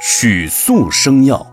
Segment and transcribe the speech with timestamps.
[0.00, 1.46] 取素生药。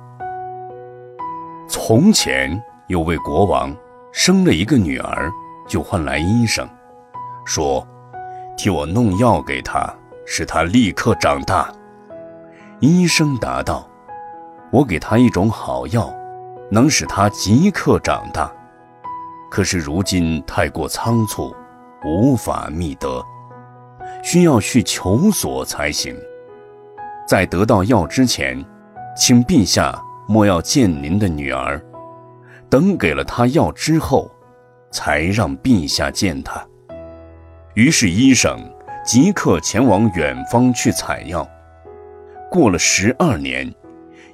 [1.70, 3.76] 从前有位国王，
[4.12, 5.32] 生了一个女儿，
[5.68, 6.68] 就唤来医生，
[7.46, 7.88] 说
[8.58, 9.88] ：“替我弄药给她，
[10.26, 11.72] 使她立刻长大。”
[12.82, 13.88] 医生答道
[14.74, 16.12] ：“我给她一种好药，
[16.72, 18.52] 能使她即刻长大。
[19.52, 21.56] 可是如今太过仓促，
[22.04, 23.24] 无法觅得，
[24.24, 26.18] 需要去求索才行。”
[27.28, 28.64] 在得到药之前，
[29.16, 31.82] 请陛下莫要见您的女儿，
[32.70, 34.30] 等给了她药之后，
[34.92, 36.66] 才让陛下见她。
[37.74, 38.60] 于是医生
[39.06, 41.48] 即刻前往远方去采药。
[42.50, 43.74] 过了十二年，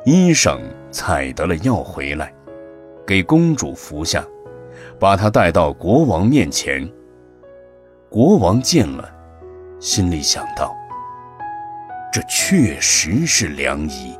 [0.05, 0.59] 医生
[0.89, 2.33] 采得了药回来，
[3.05, 4.25] 给公主服下，
[4.99, 6.89] 把她带到国王面前。
[8.09, 9.07] 国王见了，
[9.79, 10.75] 心里想到。
[12.17, 14.17] 这确实是良医，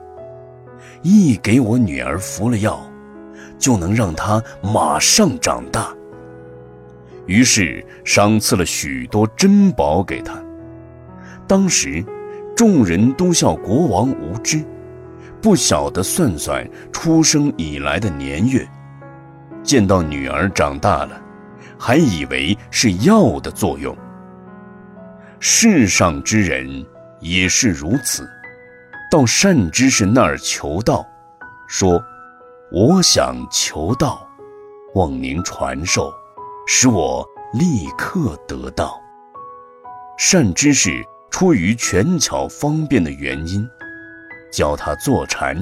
[1.02, 2.80] 一给我女儿服了药，
[3.58, 5.92] 就能让她马上长大。
[7.26, 10.40] 于是赏赐了许多珍宝给她。
[11.48, 12.06] 当时，
[12.56, 14.64] 众人都笑国王无知，
[15.42, 18.64] 不晓得算算出生以来的年月。
[19.64, 21.20] 见到女儿长大了，
[21.80, 23.98] 还以为是药的作用。
[25.40, 26.86] 世上之人。
[27.20, 28.30] 也是如此，
[29.12, 31.06] 到善知识那儿求道，
[31.68, 32.02] 说
[32.72, 34.28] ：“我想求道，
[34.96, 36.14] 望您传授，
[36.68, 39.02] 使我立刻得道。”
[40.18, 43.68] 善知识出于权巧方便的原因，
[44.52, 45.58] 教他坐禅，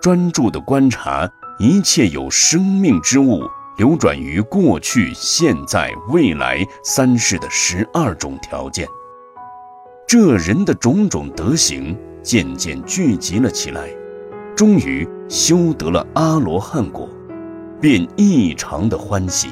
[0.00, 8.86] 专注地观察一切有生命之物流转于过去、现在、未来三世的十二种条件。
[10.12, 13.88] 这人的种种德行渐渐聚集了起来，
[14.54, 17.08] 终于修得了阿罗汉果，
[17.80, 19.48] 便异常的欢喜，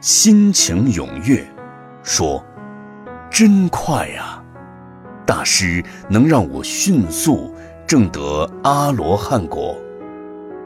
[0.00, 1.46] 心情踊跃，
[2.02, 2.44] 说
[3.30, 4.42] ：“真快呀！
[5.24, 7.54] 大师能让我迅速
[7.86, 9.76] 证得阿罗汉果，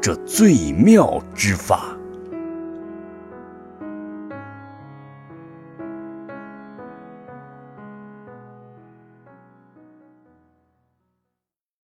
[0.00, 1.94] 这最妙之法。”